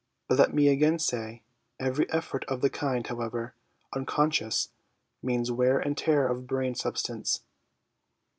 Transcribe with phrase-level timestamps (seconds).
[0.27, 1.43] But, let me again say,
[1.79, 3.53] every effort of the kind, however
[3.95, 4.69] unconscious,
[5.21, 7.43] means wear and tear of brain substance.